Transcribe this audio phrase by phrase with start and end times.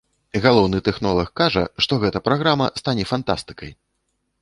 [0.45, 3.71] Галоўны тэхнолаг кажа, што гэта праграма стане фантастыкай.